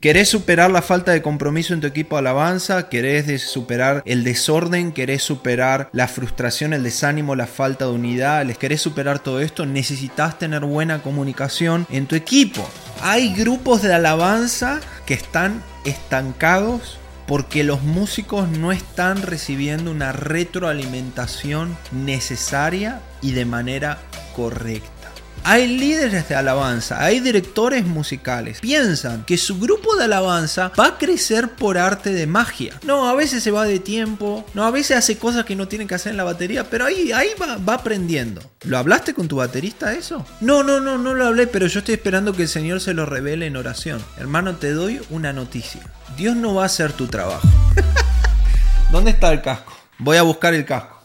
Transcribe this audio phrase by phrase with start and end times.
[0.00, 2.88] ¿Querés superar la falta de compromiso en tu equipo de alabanza?
[2.88, 4.92] ¿Querés superar el desorden?
[4.92, 8.46] ¿Querés superar la frustración, el desánimo, la falta de unidad?
[8.46, 9.66] ¿Les querés superar todo esto?
[9.66, 12.66] Necesitas tener buena comunicación en tu equipo.
[13.02, 21.76] Hay grupos de alabanza que están estancados porque los músicos no están recibiendo una retroalimentación
[21.92, 23.98] necesaria y de manera
[24.34, 24.99] correcta.
[25.42, 28.60] Hay líderes de alabanza, hay directores musicales.
[28.60, 32.78] Piensan que su grupo de alabanza va a crecer por arte de magia.
[32.84, 35.86] No, a veces se va de tiempo, no, a veces hace cosas que no tiene
[35.86, 38.42] que hacer en la batería, pero ahí, ahí va, va aprendiendo.
[38.64, 40.26] ¿Lo hablaste con tu baterista eso?
[40.40, 43.06] No, no, no, no lo hablé, pero yo estoy esperando que el Señor se lo
[43.06, 44.04] revele en oración.
[44.18, 45.80] Hermano, te doy una noticia.
[46.16, 47.48] Dios no va a hacer tu trabajo.
[48.92, 49.72] ¿Dónde está el casco?
[49.98, 50.99] Voy a buscar el casco.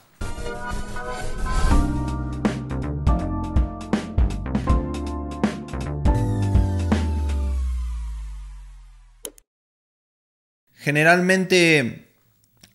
[10.86, 12.10] Generalmente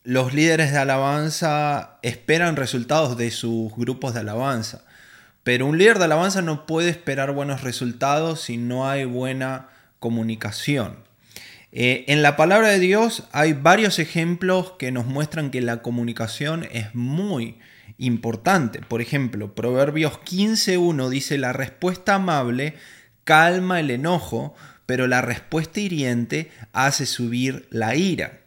[0.03, 4.85] los líderes de alabanza esperan resultados de sus grupos de alabanza,
[5.45, 9.69] pero un líder de alabanza no puede esperar buenos resultados si no hay buena
[10.01, 10.97] comunicación.
[11.71, 16.67] Eh, en la palabra de Dios hay varios ejemplos que nos muestran que la comunicación
[16.73, 17.61] es muy
[17.97, 18.81] importante.
[18.81, 22.75] Por ejemplo, Proverbios 15.1 dice, la respuesta amable
[23.23, 24.57] calma el enojo,
[24.91, 28.41] pero la respuesta hiriente hace subir la ira.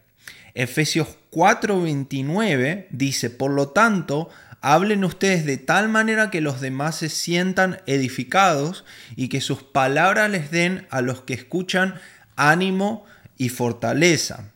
[0.52, 4.28] Efesios 4:29 dice, por lo tanto,
[4.60, 8.84] hablen ustedes de tal manera que los demás se sientan edificados
[9.16, 11.94] y que sus palabras les den a los que escuchan
[12.36, 13.06] ánimo
[13.38, 14.50] y fortaleza.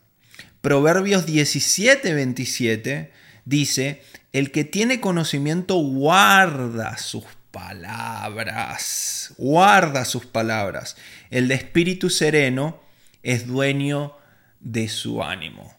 [0.61, 3.09] Proverbios 17:27
[3.45, 10.97] dice, el que tiene conocimiento guarda sus palabras, guarda sus palabras.
[11.29, 12.81] El de espíritu sereno
[13.23, 14.15] es dueño
[14.59, 15.75] de su ánimo.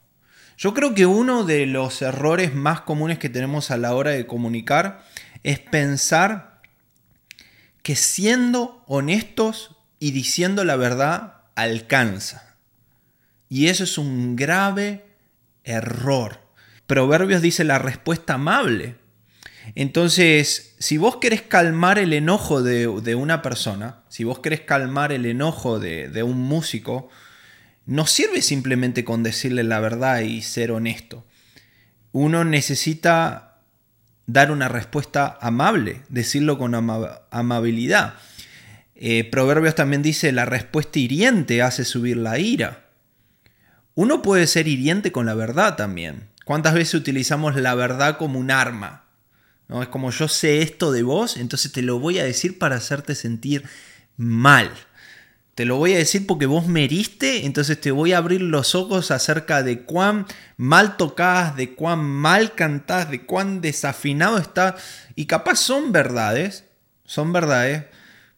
[0.56, 4.26] Yo creo que uno de los errores más comunes que tenemos a la hora de
[4.26, 5.06] comunicar
[5.42, 6.60] es pensar
[7.82, 12.56] que siendo honestos y diciendo la verdad alcanza.
[13.48, 15.06] Y eso es un grave
[15.64, 16.40] error.
[16.86, 18.99] Proverbios dice la respuesta amable
[19.74, 25.26] entonces, si vos querés calmar el enojo de, una persona, si vos querés calmar el
[25.26, 27.08] enojo de, un músico,
[27.86, 31.24] no sirve simplemente con decirle la verdad y ser honesto.
[32.12, 33.58] Uno necesita
[34.26, 36.74] dar una respuesta amable, decirlo con
[37.30, 38.14] amabilidad.
[38.94, 42.86] Eh, Proverbios también dice, la respuesta hiriente hace subir la ira.
[43.94, 46.28] Uno puede ser hiriente con la verdad también.
[46.44, 49.09] ¿Cuántas veces utilizamos la verdad como un arma?
[49.80, 53.14] Es como yo sé esto de vos, entonces te lo voy a decir para hacerte
[53.14, 53.64] sentir
[54.16, 54.70] mal.
[55.54, 58.74] Te lo voy a decir porque vos me heriste, entonces te voy a abrir los
[58.74, 60.26] ojos acerca de cuán
[60.56, 64.76] mal tocás, de cuán mal cantás, de cuán desafinado está.
[65.14, 66.64] Y capaz son verdades,
[67.04, 67.84] son verdades,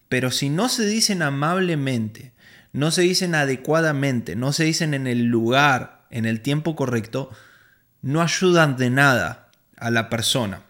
[0.09, 2.33] pero si no se dicen amablemente,
[2.73, 7.31] no se dicen adecuadamente, no se dicen en el lugar, en el tiempo correcto,
[8.03, 10.63] no ayudan de nada a la persona.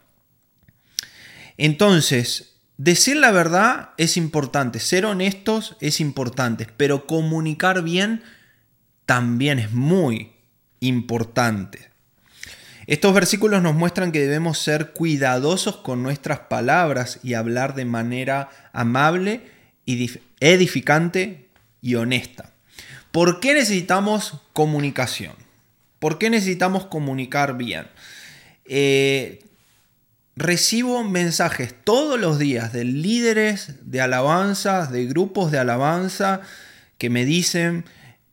[1.56, 8.22] Entonces, decir la verdad es importante, ser honestos es importante, pero comunicar bien
[9.06, 10.32] también es muy
[10.80, 11.90] importante.
[12.86, 18.50] Estos versículos nos muestran que debemos ser cuidadosos con nuestras palabras y hablar de manera
[18.72, 19.42] amable,
[20.40, 21.48] edificante
[21.80, 22.52] y honesta.
[23.12, 25.34] ¿Por qué necesitamos comunicación?
[25.98, 27.86] ¿Por qué necesitamos comunicar bien?
[28.64, 29.44] Eh,
[30.36, 36.40] recibo mensajes todos los días de líderes de alabanza, de grupos de alabanza,
[36.98, 37.84] que me dicen,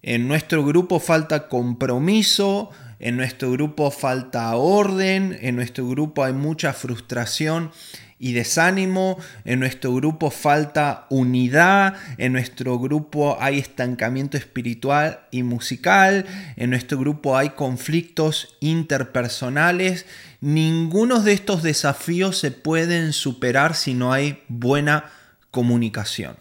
[0.01, 6.73] en nuestro grupo falta compromiso, en nuestro grupo falta orden, en nuestro grupo hay mucha
[6.73, 7.71] frustración
[8.19, 16.25] y desánimo, en nuestro grupo falta unidad, en nuestro grupo hay estancamiento espiritual y musical,
[16.57, 20.05] en nuestro grupo hay conflictos interpersonales.
[20.41, 25.11] Ninguno de estos desafíos se pueden superar si no hay buena
[25.51, 26.37] comunicación.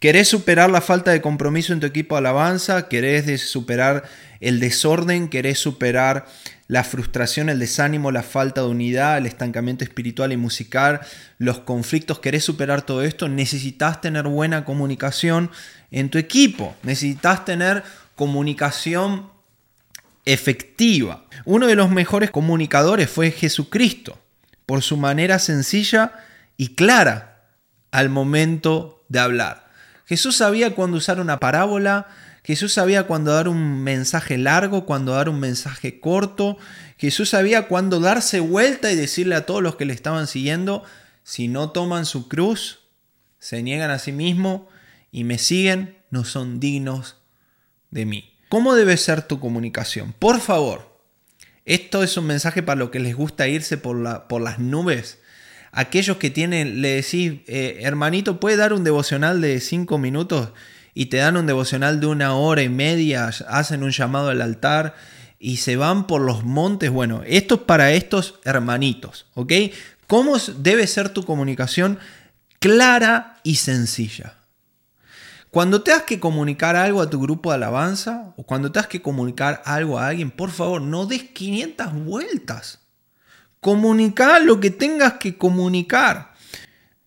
[0.00, 2.88] ¿Querés superar la falta de compromiso en tu equipo de alabanza?
[2.88, 4.04] ¿Querés superar
[4.40, 5.28] el desorden?
[5.28, 6.26] ¿Querés superar
[6.66, 11.00] la frustración, el desánimo, la falta de unidad, el estancamiento espiritual y musical,
[11.38, 12.18] los conflictos?
[12.18, 13.28] ¿Querés superar todo esto?
[13.28, 15.50] Necesitas tener buena comunicación
[15.90, 16.74] en tu equipo.
[16.82, 17.84] Necesitas tener
[18.16, 19.35] comunicación
[20.26, 21.24] efectiva.
[21.44, 24.18] Uno de los mejores comunicadores fue Jesucristo,
[24.66, 26.12] por su manera sencilla
[26.56, 27.44] y clara
[27.92, 29.70] al momento de hablar.
[30.04, 32.08] Jesús sabía cuándo usar una parábola,
[32.44, 36.58] Jesús sabía cuándo dar un mensaje largo, cuándo dar un mensaje corto.
[36.96, 40.84] Jesús sabía cuándo darse vuelta y decirle a todos los que le estaban siguiendo,
[41.24, 42.84] si no toman su cruz,
[43.40, 44.68] se niegan a sí mismo
[45.10, 47.16] y me siguen, no son dignos
[47.90, 48.35] de mí.
[48.48, 50.14] ¿Cómo debe ser tu comunicación?
[50.18, 50.96] Por favor,
[51.64, 55.18] esto es un mensaje para los que les gusta irse por, por las nubes.
[55.72, 60.50] Aquellos que tienen, le decís, eh, hermanito, ¿puede dar un devocional de cinco minutos?
[60.94, 64.94] Y te dan un devocional de una hora y media, hacen un llamado al altar
[65.40, 66.90] y se van por los montes.
[66.90, 69.52] Bueno, esto es para estos hermanitos, ¿ok?
[70.06, 71.98] ¿Cómo debe ser tu comunicación?
[72.60, 74.35] Clara y sencilla.
[75.56, 79.62] Cuando tengas que comunicar algo a tu grupo de alabanza o cuando tengas que comunicar
[79.64, 82.80] algo a alguien, por favor, no des 500 vueltas.
[83.60, 86.34] Comunica lo que tengas que comunicar.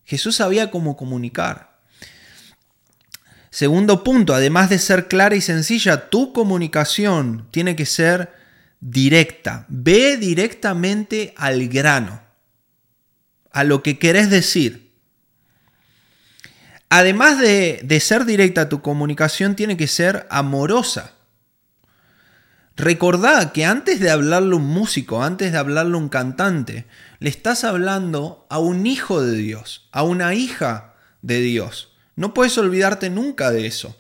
[0.04, 1.78] Jesús sabía cómo comunicar.
[3.52, 8.34] Segundo punto, además de ser clara y sencilla, tu comunicación tiene que ser
[8.80, 9.68] directa.
[9.70, 12.20] Ve directamente al grano,
[13.52, 14.89] a lo que querés decir.
[16.90, 21.14] Además de, ser directa, tu comunicación tiene que ser amorosa.
[22.76, 26.88] Recordá que antes de hablarle a un músico, antes de hablarle a un cantante,
[27.20, 31.94] le estás hablando a un hijo de Dios, a una hija de Dios.
[32.16, 33.96] No puedes olvidarte nunca de eso.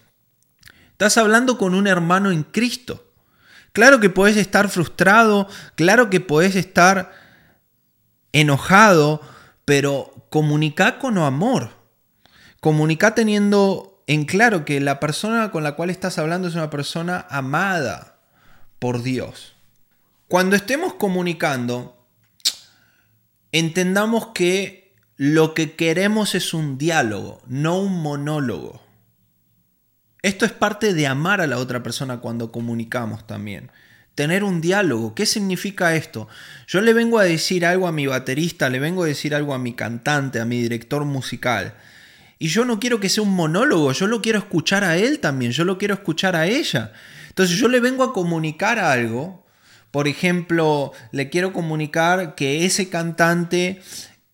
[0.91, 3.13] Estás hablando con un hermano en Cristo.
[3.71, 7.11] Claro que puedes estar frustrado, claro que puedes estar
[8.31, 9.21] enojado,
[9.65, 11.78] pero comunica con amor.
[12.59, 17.25] Comunica teniendo en claro que la persona con la cual estás hablando es una persona
[17.29, 18.17] amada
[18.79, 19.55] por Dios.
[20.27, 22.05] Cuando estemos comunicando,
[23.51, 28.81] entendamos que lo que queremos es un diálogo, no un monólogo.
[30.21, 33.71] Esto es parte de amar a la otra persona cuando comunicamos también.
[34.15, 35.15] Tener un diálogo.
[35.15, 36.27] ¿Qué significa esto?
[36.67, 39.59] Yo le vengo a decir algo a mi baterista, le vengo a decir algo a
[39.59, 41.75] mi cantante, a mi director musical.
[42.39, 45.51] Y yo no quiero que sea un monólogo, yo lo quiero escuchar a él también,
[45.51, 46.93] yo lo quiero escuchar a ella.
[47.27, 49.45] Entonces yo le vengo a comunicar algo,
[49.91, 53.81] por ejemplo, le quiero comunicar que ese cantante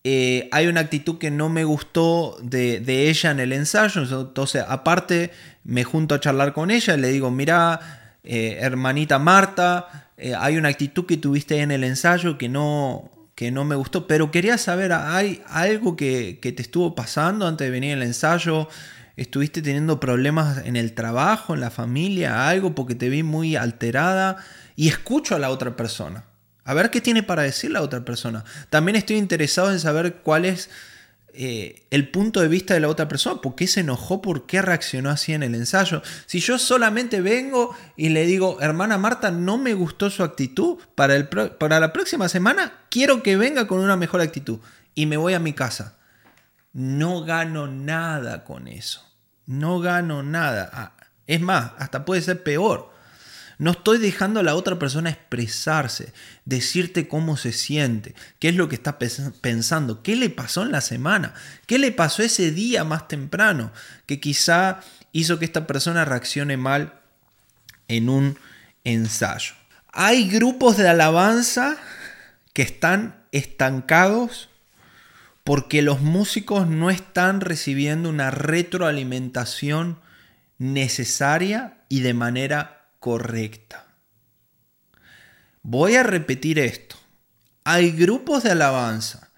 [0.04, 5.32] eh, hay una actitud que no me gustó de, ella en el ensayo, entonces aparte
[5.64, 10.58] me junto a charlar con ella y le digo, mira, eh, hermanita Marta, eh, hay
[10.58, 14.58] una actitud que tuviste en el ensayo que no, que no me gustó, pero quería
[14.58, 18.70] saber, ¿hay algo que, te estuvo pasando antes de venir al ensayo?
[19.18, 24.38] ¿Estuviste teniendo problemas en el trabajo, en la familia, algo porque te vi muy alterada?
[24.78, 26.24] Y escucho a la otra persona.
[26.64, 28.44] A ver qué tiene para decir la otra persona.
[28.70, 30.70] También estoy interesado en saber cuál es
[31.38, 34.62] eh, el punto de vista de la otra persona, por qué se enojó, por qué
[34.62, 36.02] reaccionó así en el ensayo.
[36.26, 41.16] Si yo solamente vengo y le digo, hermana Marta, no me gustó su actitud, para,
[41.16, 44.60] el, para la próxima semana quiero que venga con una mejor actitud
[44.96, 45.98] y me voy a mi casa.
[46.74, 49.06] No gano nada con eso.
[49.46, 50.70] No gano nada.
[50.74, 50.94] Ah,
[51.28, 52.95] es más, hasta puede ser peor.
[53.58, 56.14] No estoy dejando a la otra persona expresarse,
[56.44, 60.82] decirte cómo se siente, qué es lo que está pensando, qué le pasó en la
[60.82, 61.34] semana,
[61.66, 63.72] qué le pasó ese día más temprano,
[64.06, 64.82] que quizá
[65.12, 67.00] hizo que esta persona reaccione mal
[67.88, 68.38] en un
[68.84, 69.54] ensayo.
[69.94, 71.78] Hay grupos de alabanza
[72.54, 74.50] que están estancados
[75.46, 80.00] porque los músicos no están recibiendo una retroalimentación
[80.58, 82.75] necesaria y de manera
[83.06, 83.86] correcta.
[85.62, 86.96] Voy a repetir esto.
[87.64, 89.30] Hay grupos de alabanza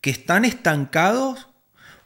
[0.00, 1.48] que están estancados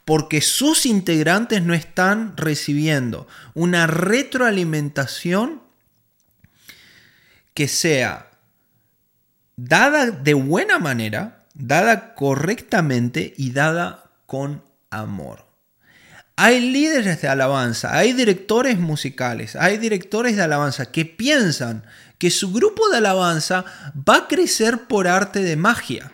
[0.05, 5.61] porque sus integrantes no están recibiendo una retroalimentación
[7.53, 8.31] que sea
[9.55, 15.52] dada de buena manera, dada correctamente y dada con amor.
[16.35, 21.83] Hay líderes de alabanza, hay directores musicales, hay directores de alabanza que piensan
[22.17, 23.65] que su grupo de alabanza
[24.07, 26.11] va a crecer por arte de magia.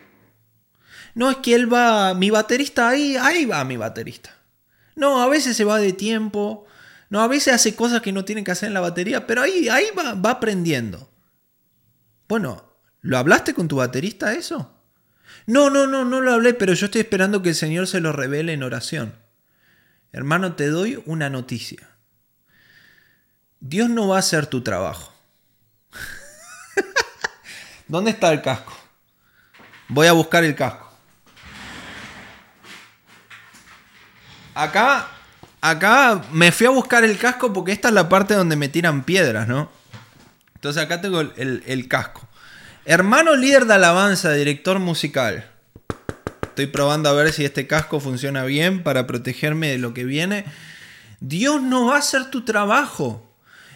[1.14, 4.30] No es que él va, mi baterista ahí, ahí va mi baterista.
[4.94, 6.66] No, a veces se va de tiempo,
[7.08, 9.68] no, a veces hace cosas que no tiene que hacer en la batería, pero ahí,
[9.68, 11.10] ahí va, va aprendiendo.
[12.28, 14.76] Bueno, ¿lo hablaste con tu baterista eso?
[15.46, 18.12] No, no, no, no lo hablé, pero yo estoy esperando que el Señor se lo
[18.12, 19.14] revele en oración.
[20.12, 21.88] Hermano, te doy una noticia.
[23.60, 25.12] Dios no va a hacer tu trabajo.
[27.88, 28.72] ¿Dónde está el casco?
[29.88, 30.88] Voy a buscar el casco.
[34.54, 35.08] Acá
[35.60, 39.04] acá me fui a buscar el casco porque esta es la parte donde me tiran
[39.04, 39.70] piedras, ¿no?
[40.54, 42.26] Entonces acá tengo el, el casco.
[42.84, 45.50] Hermano líder de alabanza, director musical.
[46.50, 50.44] Estoy probando a ver si este casco funciona bien para protegerme de lo que viene.
[51.20, 53.24] Dios no va a hacer tu trabajo.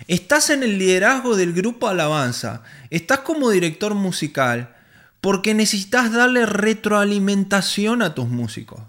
[0.08, 2.62] Estás en el liderazgo del grupo Alabanza.
[2.90, 4.74] Estás como director musical
[5.20, 8.82] porque necesitas darle retroalimentación a tus músicos.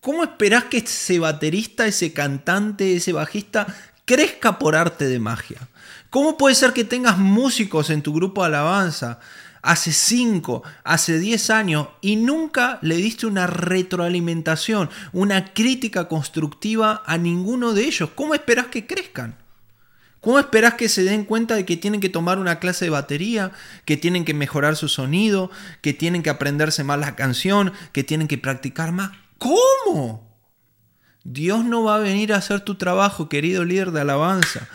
[0.00, 3.66] ¿Cómo esperás que ese baterista, ese cantante, ese bajista
[4.04, 5.66] crezca por arte de magia?
[6.10, 9.18] ¿Cómo puede ser que tengas músicos en tu grupo alabanza
[9.62, 17.18] hace 5, hace 10 años y nunca le diste una retroalimentación, una crítica constructiva a
[17.18, 18.10] ninguno de ellos?
[18.14, 19.36] ¿Cómo esperás que crezcan?
[20.20, 23.52] ¿Cómo esperás que se den cuenta de que tienen que tomar una clase de batería,
[23.84, 25.50] que tienen que mejorar su sonido,
[25.80, 29.12] que tienen que aprenderse más la canción, que tienen que practicar más?
[29.38, 30.28] ¿Cómo?
[31.22, 34.66] Dios no va a venir a hacer tu trabajo, querido líder de alabanza.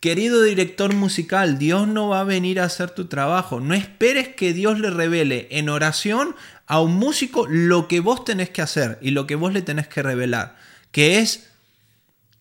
[0.00, 3.60] Querido director musical, Dios no va a venir a hacer tu trabajo.
[3.60, 6.36] No esperes que Dios le revele en oración
[6.66, 9.88] a un músico lo que vos tenés que hacer y lo que vos le tenés
[9.88, 10.56] que revelar.
[10.92, 11.48] Que es,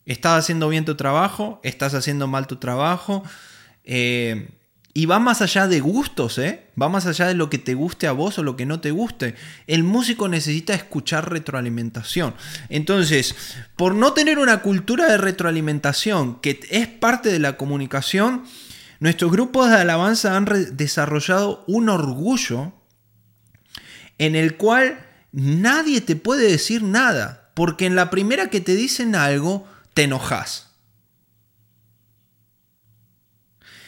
[0.05, 3.23] estás haciendo bien tu trabajo, estás haciendo mal tu trabajo.
[3.85, 4.49] Eh,
[4.97, 6.67] y va más allá de gustos, ¿eh?
[6.81, 8.91] Va más allá de lo que te guste a vos o lo que no te
[8.91, 9.35] guste.
[9.67, 12.33] El músico necesita escuchar retroalimentación.
[12.69, 13.35] Entonces,
[13.75, 18.45] por no tener una cultura de retroalimentación que es parte de la comunicación,
[19.01, 20.47] nuestros grupos de alabanza han
[20.77, 22.71] desarrollado un orgullo
[24.17, 29.15] en el cual nadie te puede decir nada, porque en la primera que te dicen
[29.15, 30.64] algo, te enojas.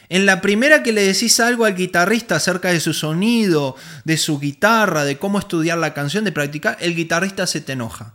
[0.09, 4.39] En la primera que le decís algo al guitarrista acerca de su sonido, de su
[4.39, 8.13] guitarra, de cómo estudiar la canción, de practicar, el guitarrista se te enoja.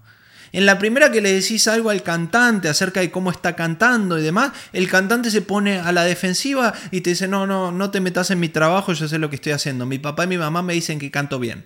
[0.52, 4.22] En la primera que le decís algo al cantante acerca de cómo está cantando y
[4.22, 8.00] demás, el cantante se pone a la defensiva y te dice, no, no, no te
[8.00, 9.86] metas en mi trabajo, yo sé lo que estoy haciendo.
[9.86, 11.64] Mi papá y mi mamá me dicen que canto bien.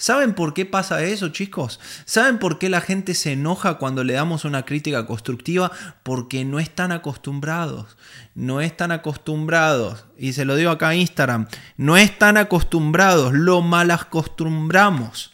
[0.00, 1.78] ¿Saben por qué pasa eso, chicos?
[2.06, 5.72] ¿Saben por qué la gente se enoja cuando le damos una crítica constructiva?
[6.02, 7.98] Porque no están acostumbrados.
[8.34, 10.06] No están acostumbrados.
[10.16, 11.48] Y se lo digo acá en Instagram.
[11.76, 13.34] No están acostumbrados.
[13.34, 15.32] Lo mal acostumbramos.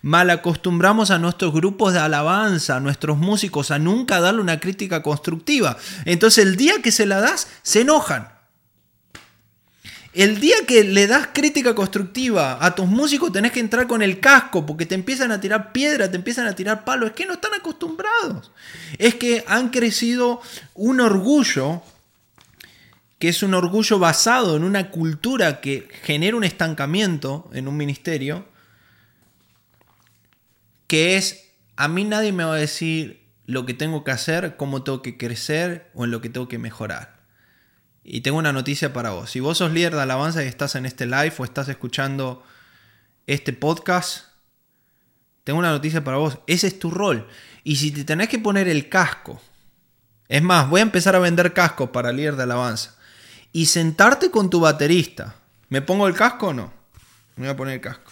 [0.00, 5.02] Mal acostumbramos a nuestros grupos de alabanza, a nuestros músicos, a nunca darle una crítica
[5.02, 5.76] constructiva.
[6.04, 8.37] Entonces el día que se la das, se enojan.
[10.18, 14.18] El día que le das crítica constructiva a tus músicos tenés que entrar con el
[14.18, 17.06] casco porque te empiezan a tirar piedra, te empiezan a tirar palo.
[17.06, 18.50] Es que no están acostumbrados.
[18.98, 20.40] Es que han crecido
[20.74, 21.84] un orgullo
[23.20, 28.44] que es un orgullo basado en una cultura que genera un estancamiento en un ministerio,
[30.88, 34.82] que es, a mí nadie me va a decir lo que tengo que hacer, cómo
[34.82, 37.17] tengo que crecer o en lo que tengo que mejorar.
[38.10, 39.30] Y tengo una noticia para vos.
[39.30, 42.42] Si vos sos líder de alabanza y estás en este live o estás escuchando
[43.26, 44.28] este podcast,
[45.44, 46.38] tengo una noticia para vos.
[46.46, 47.28] Ese es tu rol.
[47.64, 49.42] Y si te tenés que poner el casco,
[50.26, 52.96] es más, voy a empezar a vender cascos para líder de alabanza.
[53.52, 55.34] Y sentarte con tu baterista.
[55.68, 56.72] ¿Me pongo el casco o no?
[57.36, 58.10] Me voy a poner el casco.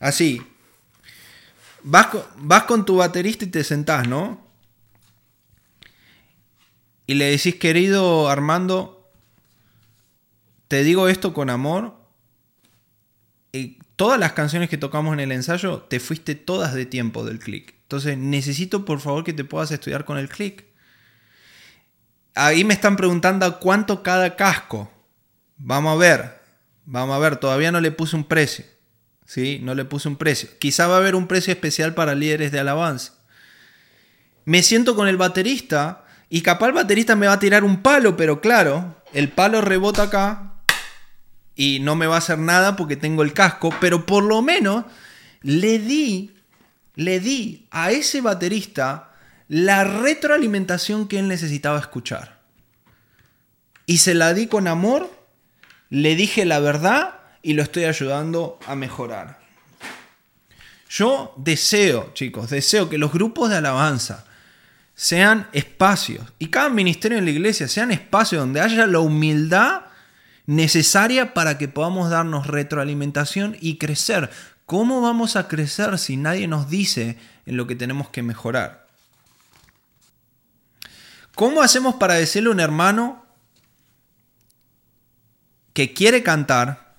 [0.00, 0.44] Así.
[1.84, 4.44] Vas con, vas con tu baterista y te sentás, ¿no?
[7.06, 8.93] Y le decís, querido Armando,
[10.68, 11.94] te digo esto con amor.
[13.52, 17.38] Y todas las canciones que tocamos en el ensayo, te fuiste todas de tiempo del
[17.38, 17.74] click.
[17.82, 20.64] Entonces necesito por favor que te puedas estudiar con el click.
[22.34, 24.90] Ahí me están preguntando cuánto cada casco.
[25.56, 26.42] Vamos a ver.
[26.84, 28.64] Vamos a ver, todavía no le puse un precio.
[29.24, 29.60] ¿Sí?
[29.62, 30.48] No le puse un precio.
[30.58, 33.14] Quizá va a haber un precio especial para líderes de alabanza.
[34.44, 38.16] Me siento con el baterista y capaz el baterista me va a tirar un palo,
[38.16, 40.53] pero claro, el palo rebota acá
[41.56, 44.84] y no me va a hacer nada porque tengo el casco, pero por lo menos
[45.42, 46.32] le di,
[46.96, 49.12] le di a ese baterista
[49.48, 52.40] la retroalimentación que él necesitaba escuchar.
[53.86, 55.10] Y se la di con amor,
[55.90, 59.38] le dije la verdad y lo estoy ayudando a mejorar.
[60.88, 64.24] Yo deseo, chicos, deseo que los grupos de alabanza
[64.94, 69.82] sean espacios y cada ministerio en la iglesia sean espacios donde haya la humildad
[70.46, 74.30] necesaria para que podamos darnos retroalimentación y crecer.
[74.66, 78.86] ¿Cómo vamos a crecer si nadie nos dice en lo que tenemos que mejorar?
[81.34, 83.26] ¿Cómo hacemos para decirle a un hermano
[85.72, 86.94] que quiere cantar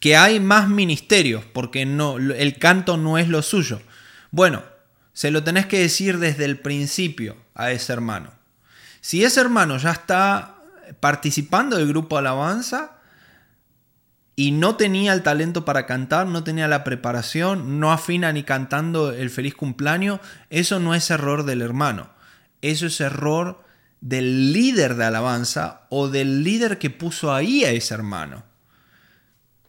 [0.00, 3.80] que hay más ministerios porque no, el canto no es lo suyo?
[4.30, 4.62] Bueno,
[5.12, 8.32] se lo tenés que decir desde el principio a ese hermano.
[9.00, 10.53] Si ese hermano ya está
[11.00, 12.98] participando del grupo alabanza
[14.36, 19.12] y no tenía el talento para cantar, no tenía la preparación, no afina ni cantando
[19.12, 22.10] el feliz cumpleaños, eso no es error del hermano,
[22.60, 23.64] eso es error
[24.00, 28.44] del líder de alabanza o del líder que puso ahí a ese hermano.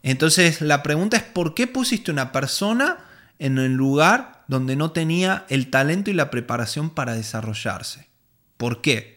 [0.02, 2.98] Entonces la pregunta es, ¿por qué pusiste una persona
[3.38, 8.08] en el lugar donde no tenía el talento y la preparación para desarrollarse?
[8.56, 9.15] ¿Por qué?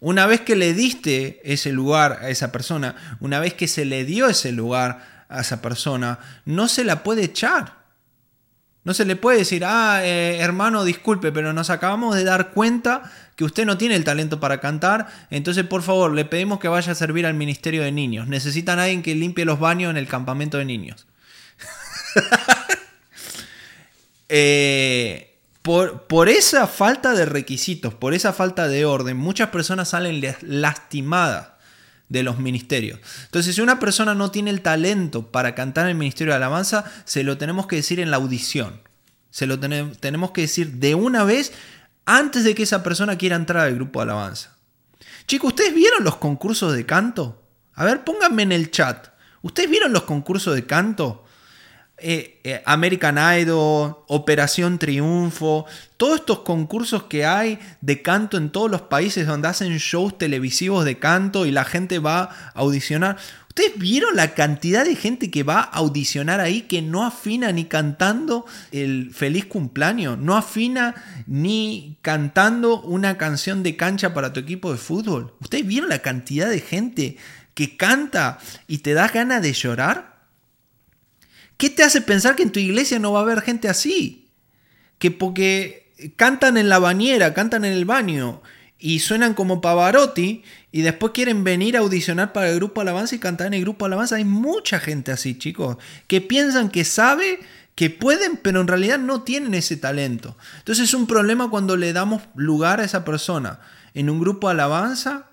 [0.00, 4.04] Una vez que le diste ese lugar a esa persona, una vez que se le
[4.04, 7.80] dio ese lugar a esa persona, no se la puede echar.
[8.82, 13.02] No se le puede decir, ah, eh, hermano, disculpe, pero nos acabamos de dar cuenta
[13.36, 16.92] que usted no tiene el talento para cantar, entonces por favor le pedimos que vaya
[16.92, 18.26] a servir al Ministerio de Niños.
[18.26, 21.06] Necesitan a alguien que limpie los baños en el campamento de niños.
[24.30, 25.29] eh,
[25.62, 31.48] por, esa falta de requisitos, por esa falta de orden, muchas personas salen lastimadas
[32.08, 32.98] de los ministerios.
[33.26, 36.84] Entonces, si una persona no tiene el talento para cantar en el ministerio de alabanza,
[37.04, 38.80] se lo tenemos que decir en la audición.
[39.30, 41.52] Se lo tenemos que decir de una vez
[42.04, 44.56] antes de que esa persona quiera entrar al grupo de alabanza.
[45.26, 47.44] Chicos, ¿ustedes vieron los concursos de canto?
[47.74, 49.08] A ver, pónganme en el chat.
[49.42, 51.24] ¿Ustedes vieron los concursos de canto?
[52.02, 55.66] Eh, eh, American Idol, Operación Triunfo,
[55.98, 60.86] todos estos concursos que hay de canto en todos los países donde hacen shows televisivos
[60.86, 63.18] de canto y la gente va a audicionar.
[63.48, 67.66] ¿Ustedes vieron la cantidad de gente que va a audicionar ahí que no afina ni
[67.66, 70.16] cantando el feliz cumpleaños?
[70.16, 70.94] No afina
[71.26, 75.34] ni cantando una canción de cancha para tu equipo de fútbol.
[75.40, 77.16] ¿Ustedes vieron la cantidad de gente
[77.52, 80.09] que canta y te da ganas de llorar?
[81.60, 84.30] ¿Qué te hace pensar que en tu iglesia no va a haber gente así?
[84.98, 88.40] Que porque cantan en la bañera, cantan en el baño
[88.78, 93.18] y suenan como Pavarotti y después quieren venir a audicionar para el grupo Alabanza y
[93.18, 94.16] cantar en el grupo Alabanza.
[94.16, 97.40] Hay mucha gente así, chicos, que piensan que sabe,
[97.74, 100.38] que pueden, pero en realidad no tienen ese talento.
[100.60, 103.60] Entonces es un problema cuando le damos lugar a esa persona
[103.92, 105.29] en un grupo Alabanza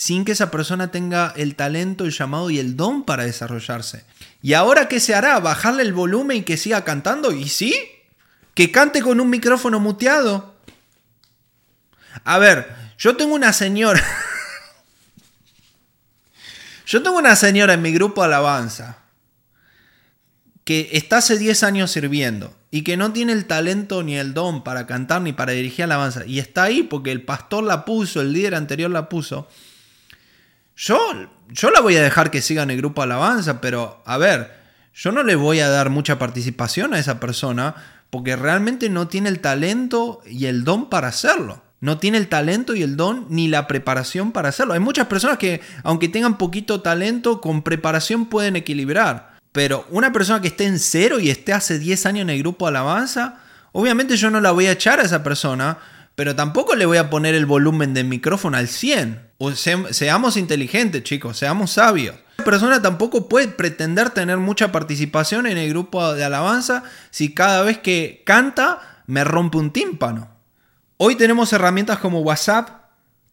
[0.00, 4.06] sin que esa persona tenga el talento, el llamado y el don para desarrollarse.
[4.40, 5.38] ¿Y ahora qué se hará?
[5.40, 7.32] ¿Bajarle el volumen y que siga cantando?
[7.32, 7.76] ¿Y sí?
[8.54, 10.54] ¿Que cante con un micrófono muteado?
[12.24, 14.02] A ver, yo tengo una señora.
[16.86, 19.00] yo tengo una señora en mi grupo Alabanza
[20.64, 24.64] que está hace 10 años sirviendo y que no tiene el talento ni el don
[24.64, 28.32] para cantar ni para dirigir alabanza y está ahí porque el pastor la puso, el
[28.32, 29.46] líder anterior la puso
[30.80, 30.98] yo,
[31.50, 34.50] yo la voy a dejar que siga en el grupo Alabanza, pero a ver,
[34.94, 37.74] yo no le voy a dar mucha participación a esa persona
[38.08, 41.62] porque realmente no tiene el talento y el don para hacerlo.
[41.80, 44.72] No tiene el talento y el don ni la preparación para hacerlo.
[44.72, 49.38] Hay muchas personas que, aunque tengan poquito talento, con preparación pueden equilibrar.
[49.52, 52.66] Pero una persona que esté en cero y esté hace 10 años en el grupo
[52.66, 53.40] Alabanza,
[53.72, 55.78] obviamente yo no la voy a echar a esa persona,
[56.14, 59.30] pero tampoco le voy a poner el volumen del micrófono al 100
[59.90, 62.16] seamos inteligentes, chicos, seamos sabios.
[62.38, 67.62] Una persona tampoco puede pretender tener mucha participación en el grupo de alabanza si cada
[67.62, 70.28] vez que canta me rompe un tímpano.
[70.96, 72.68] Hoy tenemos herramientas como WhatsApp,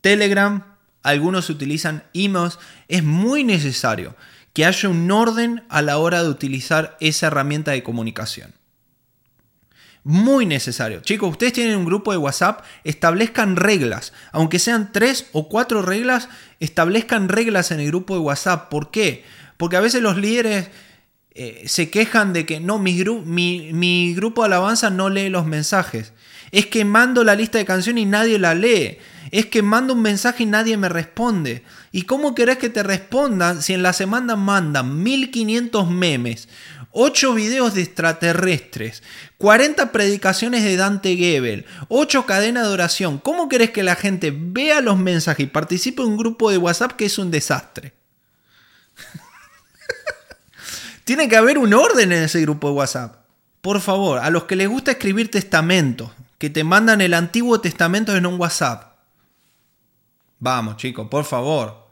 [0.02, 0.64] Telegram,
[1.04, 2.60] algunos utilizan emails.
[2.88, 4.16] Es muy necesario
[4.54, 8.54] que haya un orden a la hora de utilizar esa herramienta de comunicación.
[10.08, 11.02] Muy necesario.
[11.02, 14.14] Chicos, ustedes tienen un grupo de WhatsApp, establezcan reglas.
[14.32, 16.30] Aunque sean tres o cuatro reglas,
[16.62, 18.70] establezcan reglas en el grupo de WhatsApp.
[18.70, 19.26] ¿Por qué?
[19.58, 20.70] Porque a veces los líderes
[21.32, 23.04] eh, se quejan de que no, mi,
[23.74, 26.14] mi, grupo de alabanza no lee los mensajes.
[26.54, 29.00] Es que mando la lista de canciones y nadie la lee.
[29.32, 31.64] Es que mando un mensaje y nadie me responde.
[31.92, 36.48] ¿Y cómo querés que te respondan si en la semana mandan 1500 memes,
[37.00, 39.04] 8 videos de extraterrestres,
[39.38, 43.20] 40 predicaciones de Dante Gebel, 8 cadenas de oración.
[43.20, 46.94] ¿Cómo querés que la gente vea los mensajes y participe en un grupo de WhatsApp
[46.94, 47.94] que es un desastre?
[51.04, 53.18] Tiene que haber un orden en ese grupo de WhatsApp.
[53.62, 58.16] Por favor, a los que les gusta escribir testamentos, que te mandan el Antiguo Testamento
[58.16, 58.96] en un WhatsApp.
[60.40, 61.90] Vamos, chicos, por favor.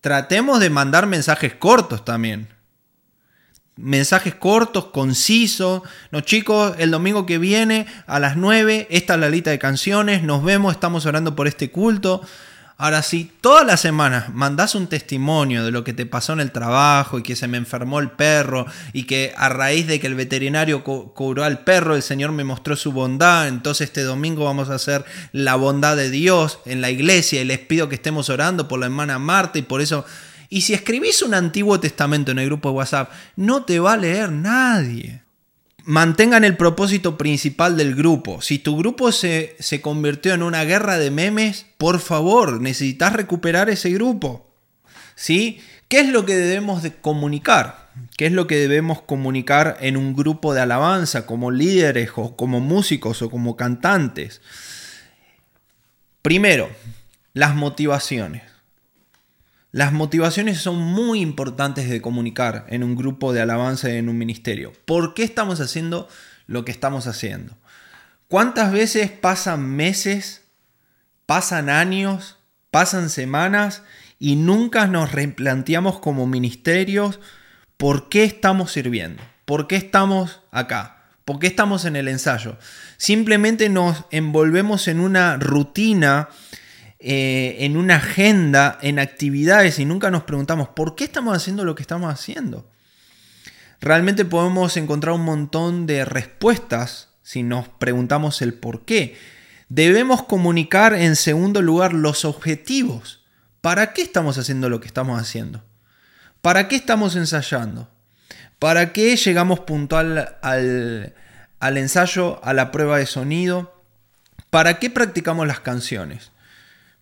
[0.00, 2.51] Tratemos de mandar mensajes cortos también
[3.76, 5.82] mensajes cortos, concisos.
[6.10, 10.22] No, chicos, el domingo que viene a las 9, esta es la lista de canciones,
[10.22, 12.22] nos vemos, estamos orando por este culto.
[12.78, 16.50] Ahora, si todas las semanas mandás un testimonio de lo que te pasó en el
[16.50, 20.16] trabajo y que se me enfermó el perro y que a raíz de que el
[20.16, 24.74] veterinario curó al perro, el Señor me mostró su bondad, entonces este domingo vamos a
[24.74, 28.80] hacer la bondad de Dios en la iglesia y les pido que estemos orando por
[28.80, 30.04] la hermana Marta y por eso...
[30.52, 33.96] Y si escribís un Antiguo Testamento en el grupo de WhatsApp, no te va a
[33.96, 35.22] leer nadie
[35.84, 38.42] mantengan el propósito principal del grupo.
[38.42, 43.70] Si tu grupo se, se, convirtió en una guerra de memes, por favor, necesitas recuperar
[43.70, 44.46] ese grupo.
[45.14, 45.58] ¿Sí?
[45.88, 47.90] ¿Qué es lo que debemos de comunicar?
[48.18, 52.60] ¿Qué es lo que debemos comunicar en un grupo de alabanza como líderes o como
[52.60, 54.42] músicos o como cantantes?
[56.20, 56.70] Primero,
[57.32, 58.51] las motivaciones.
[59.72, 64.18] Las motivaciones son muy importantes de comunicar en un grupo de alabanza y en un
[64.18, 64.74] ministerio.
[64.84, 66.08] ¿Por qué estamos haciendo
[66.46, 67.56] lo que estamos haciendo?
[68.28, 70.42] ¿Cuántas veces pasan meses,
[71.24, 72.36] pasan años,
[72.70, 73.82] pasan semanas
[74.18, 77.18] y nunca nos replanteamos como ministerios
[77.78, 79.22] por qué estamos sirviendo?
[79.46, 80.98] ¿Por qué estamos acá?
[81.24, 82.58] ¿Por qué estamos en el ensayo?
[82.98, 86.28] Simplemente nos envolvemos en una rutina
[87.04, 91.74] eh, en una agenda, en actividades y nunca nos preguntamos por qué estamos haciendo lo
[91.74, 92.70] que estamos haciendo.
[93.80, 99.16] Realmente podemos encontrar un montón de respuestas si nos preguntamos el por qué.
[99.68, 103.24] Debemos comunicar en segundo lugar los objetivos.
[103.60, 105.64] ¿Para qué estamos haciendo lo que estamos haciendo?
[106.40, 107.88] ¿Para qué estamos ensayando?
[108.60, 111.14] ¿Para qué llegamos puntual al,
[111.58, 113.82] al ensayo, a la prueba de sonido?
[114.50, 116.31] ¿Para qué practicamos las canciones?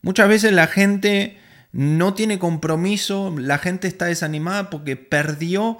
[0.03, 1.39] Muchas veces la gente
[1.73, 5.79] no tiene compromiso, la gente está desanimada porque perdió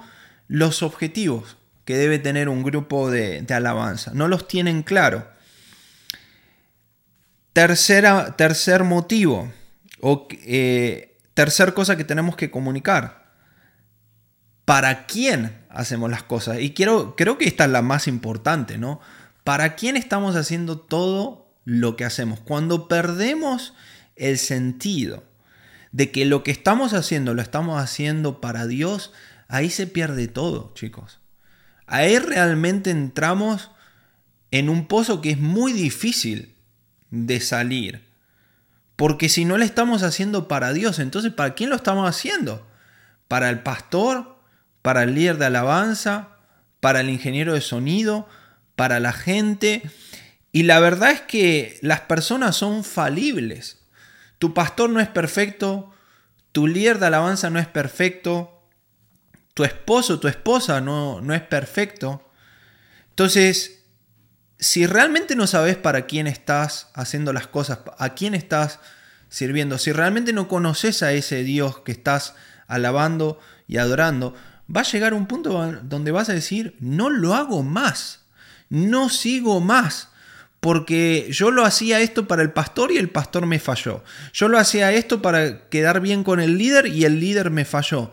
[0.49, 4.13] los objetivos que debe tener un grupo de, alabanza.
[4.15, 5.27] No los tienen claro.
[7.53, 9.53] Tercera, tercer motivo,
[10.01, 13.33] o eh, tercer cosa que tenemos que comunicar.
[14.65, 16.61] ¿Para quién hacemos las cosas?
[16.61, 19.01] Y quiero, creo que esta es la más importante, ¿no?
[19.43, 22.39] ¿Para quién estamos haciendo todo lo que hacemos?
[22.39, 23.75] Cuando perdemos
[24.21, 25.25] el sentido
[25.93, 29.13] de que lo que estamos haciendo lo estamos haciendo para Dios,
[29.49, 31.19] ahí se pierde todo, chicos.
[31.87, 33.71] Ahí realmente entramos
[34.53, 36.55] en un pozo que es muy difícil
[37.11, 38.09] de salir.
[38.95, 42.67] Porque si no lo estamos haciendo para Dios, entonces ¿para quién lo estamos haciendo?
[43.27, 44.37] ¿Para el pastor?
[44.83, 46.29] ¿Para el líder de alabanza?
[46.81, 48.29] ¿Para el ingeniero de sonido?
[48.77, 49.83] ¿Para la gente?
[50.53, 53.80] Y la verdad es que las personas son falibles.
[54.41, 55.93] Tu pastor no es perfecto,
[56.51, 58.65] tu líder de alabanza no es perfecto,
[59.53, 62.27] tu esposo, tu esposa no, no es perfecto.
[63.11, 63.83] Entonces,
[64.59, 68.81] si realmente no sabes para quién estás haciendo las cosas, a quién estás
[69.29, 72.35] sirviendo, si realmente no conoces a ese Dios que estás
[72.67, 74.35] alabando y adorando,
[74.75, 78.21] va a llegar un punto donde vas a decir, no lo hago más,
[78.71, 80.10] no sigo más
[80.61, 84.05] porque yo lo hacía esto para el pastor y el pastor me falló.
[84.33, 88.13] Yo lo hacía esto para quedar bien con el líder y el líder me falló.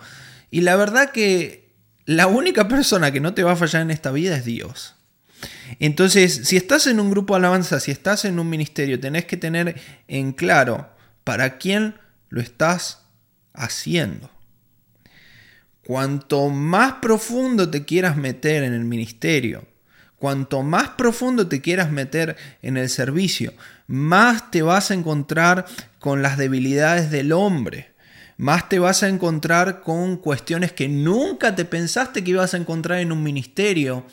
[0.50, 1.74] Y la verdad que
[2.06, 4.96] la única persona que no te va a fallar en esta vida es Dios.
[5.80, 9.38] Entonces, si estás en un grupo de alabanza, si estás en un ministerio, tenés que
[9.38, 9.76] tener
[10.08, 10.90] en claro
[11.26, 11.96] para quién
[12.30, 13.04] lo estás
[13.54, 14.32] haciendo.
[15.86, 19.68] Cuanto más profundo te quieras meter en el ministerio,
[20.20, 23.54] Cuanto más profundo te quieras meter en el servicio,
[23.86, 25.66] más te vas a encontrar
[26.00, 27.92] con las debilidades del hombre,
[28.38, 33.00] más te vas a encontrar con cuestiones que nunca te pensaste que ibas a encontrar
[33.00, 34.06] en un ministerio,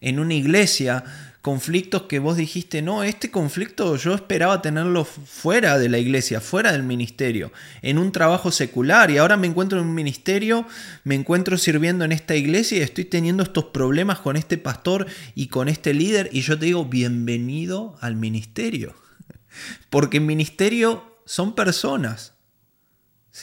[0.00, 1.04] en una iglesia,
[1.46, 6.72] conflictos que vos dijiste, no, este conflicto yo esperaba tenerlo fuera de la iglesia, fuera
[6.72, 10.66] del ministerio, en un trabajo secular y ahora me encuentro en un ministerio,
[11.04, 15.06] me encuentro sirviendo en esta iglesia y estoy teniendo estos problemas con este pastor
[15.36, 18.96] y con este líder y yo te digo, bienvenido al ministerio,
[19.88, 22.32] porque el ministerio son personas,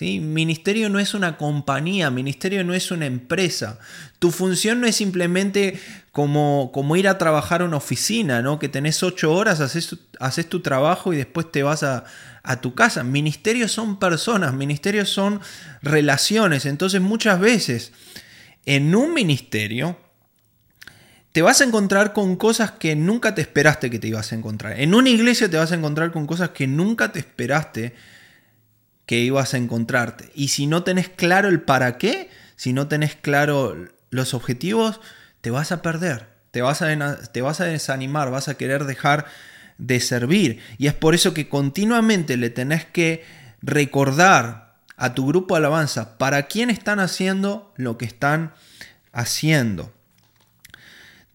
[0.01, 3.77] Ministerio no es una compañía, ministerio no es una empresa.
[4.17, 5.79] Tu función no es simplemente
[6.11, 8.57] como, como ir a trabajar a una oficina, ¿no?
[8.57, 12.05] que tenés ocho horas, haces, haces tu trabajo y después te vas a,
[12.41, 13.03] a tu casa.
[13.03, 15.41] Ministerios son personas, ministerios son
[15.83, 16.65] relaciones.
[16.65, 17.91] Entonces muchas veces
[18.65, 19.97] en un ministerio
[21.33, 24.79] te vas a encontrar con cosas que nunca te esperaste que te ibas a encontrar.
[24.79, 27.93] En una iglesia te vas a encontrar con cosas que nunca te esperaste
[29.05, 30.29] que ibas a encontrarte.
[30.33, 33.75] Y si no tenés claro el para qué, si no tenés claro
[34.09, 35.01] los objetivos,
[35.41, 39.25] te vas a perder, te vas a, te vas a desanimar, vas a querer dejar
[39.77, 40.59] de servir.
[40.77, 43.25] Y es por eso que continuamente le tenés que
[43.61, 48.53] recordar a tu grupo de alabanza para quién están haciendo lo que están
[49.11, 49.91] haciendo.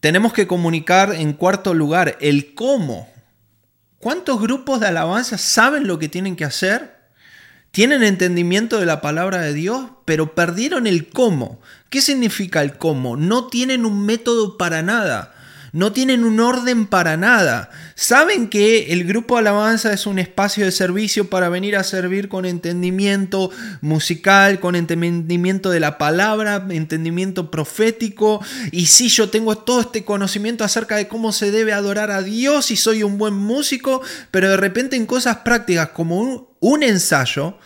[0.01, 3.11] Tenemos que comunicar en cuarto lugar el cómo.
[3.99, 6.98] ¿Cuántos grupos de alabanza saben lo que tienen que hacer?
[7.79, 11.61] Tienen entendimiento de la palabra de Dios, pero perdieron el cómo.
[11.91, 13.17] ¿Qué significa el cómo?
[13.17, 15.38] No tienen un método para nada
[15.79, 17.71] no tienen un orden para nada.
[17.95, 22.47] Saben que el grupo alabanza es un espacio de servicio para venir a servir con
[22.47, 28.45] entendimiento musical, con entendimiento de la palabra, entendimiento profético.
[28.73, 32.73] Y si yo tengo todo este conocimiento acerca de cómo se debe adorar a Dios
[32.73, 37.57] y soy un buen músico, pero de repente en cosas prácticas como un, un ensayo,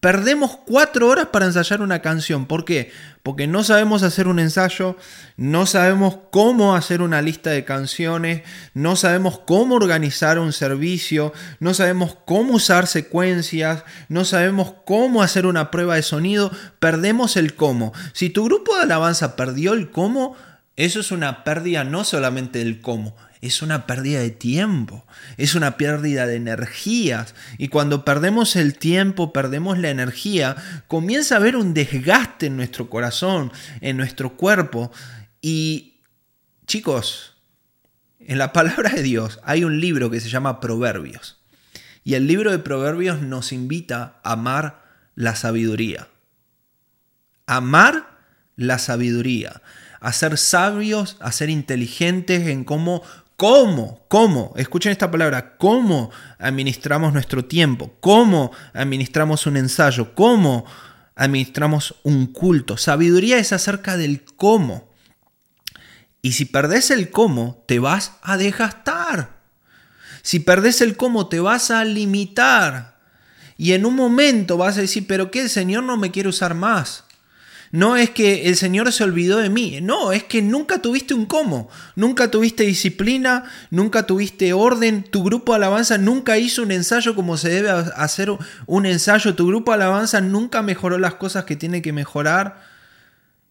[0.00, 2.46] Perdemos cuatro horas para ensayar una canción.
[2.46, 2.90] ¿Por qué?
[3.22, 4.96] Porque no sabemos hacer un ensayo,
[5.36, 11.74] no sabemos cómo hacer una lista de canciones, no sabemos cómo organizar un servicio, no
[11.74, 16.50] sabemos cómo usar secuencias, no sabemos cómo hacer una prueba de sonido.
[16.78, 17.92] Perdemos el cómo.
[18.14, 20.34] Si tu grupo de alabanza perdió el cómo,
[20.76, 25.76] eso es una pérdida no solamente del cómo, es una pérdida de tiempo, es una
[25.76, 27.34] pérdida de energías.
[27.56, 30.56] Y cuando perdemos el tiempo, perdemos la energía,
[30.88, 33.50] comienza a haber un desgaste en nuestro corazón,
[33.80, 34.92] en nuestro cuerpo.
[35.40, 36.02] Y
[36.66, 37.36] chicos,
[38.18, 41.38] en la palabra de Dios hay un libro que se llama Proverbios.
[42.04, 46.08] Y el libro de Proverbios nos invita a amar la sabiduría.
[47.46, 48.18] Amar
[48.56, 49.62] la sabiduría
[50.00, 53.02] a ser sabios, a ser inteligentes en cómo
[53.40, 54.04] ¿Cómo?
[54.08, 54.52] ¿Cómo?
[54.56, 55.56] Escuchen esta palabra.
[55.56, 57.90] ¿Cómo administramos nuestro tiempo?
[58.00, 60.14] ¿Cómo administramos un ensayo?
[60.14, 60.66] ¿Cómo
[61.14, 62.76] administramos un culto?
[62.76, 64.92] Sabiduría es acerca del cómo.
[66.20, 69.38] Y si perdés el cómo, te vas a desgastar.
[70.20, 72.98] Si perdés el cómo, te vas a limitar.
[73.56, 75.40] Y en un momento vas a decir, pero ¿qué?
[75.40, 77.04] El Señor no me quiere usar más.
[77.72, 81.24] No es que el Señor se olvidó de mí, no, es que nunca tuviste un
[81.24, 87.14] cómo, nunca tuviste disciplina, nunca tuviste orden, tu grupo de alabanza nunca hizo un ensayo
[87.14, 88.32] como se debe hacer
[88.66, 92.60] un ensayo, tu grupo de alabanza nunca mejoró las cosas que tiene que mejorar,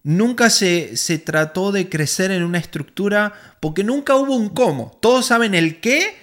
[0.02, 5.24] nunca se, se trató de crecer en una estructura, porque nunca hubo un cómo, todos
[5.24, 6.14] saben el qué,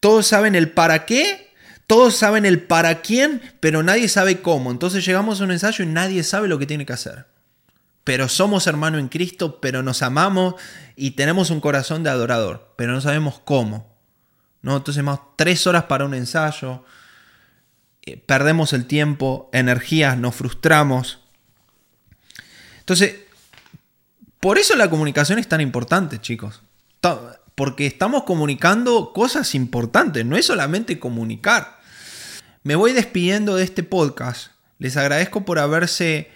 [0.00, 1.53] todos saben el para qué,
[1.86, 4.70] todos saben el para quién, pero nadie sabe cómo.
[4.70, 7.26] Entonces llegamos a un ensayo y nadie sabe lo que tiene que hacer.
[8.04, 10.54] Pero somos hermanos en Cristo, pero nos amamos
[10.96, 13.94] y tenemos un corazón de adorador, pero no sabemos cómo.
[14.62, 14.76] ¿no?
[14.76, 16.84] Entonces más tres horas para un ensayo,
[18.02, 21.20] eh, perdemos el tiempo, energías, nos frustramos.
[22.80, 23.16] Entonces,
[24.40, 26.62] por eso la comunicación es tan importante, chicos
[27.54, 31.73] porque estamos comunicando cosas importantes, no es solamente comunicar.
[32.64, 34.52] Me voy despidiendo de este podcast.
[34.78, 36.30] Les agradezco por haberse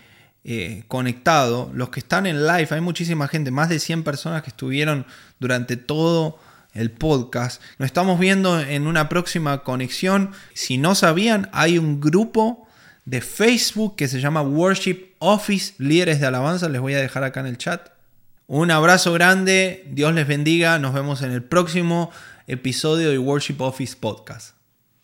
[0.44, 1.70] eh, conectado.
[1.72, 5.06] Los que están en live, hay muchísima gente, más de 100 personas que estuvieron
[5.40, 6.38] durante todo
[6.74, 7.62] el podcast.
[7.78, 10.32] Nos estamos viendo en una próxima conexión.
[10.52, 12.68] Si no sabían, hay un grupo
[13.06, 16.68] de Facebook que se llama Worship Office, líderes de alabanza.
[16.68, 17.88] Les voy a dejar acá en el chat.
[18.46, 22.10] Un abrazo grande, Dios les bendiga, nos vemos en el próximo
[22.46, 24.57] episodio de Worship Office Podcast.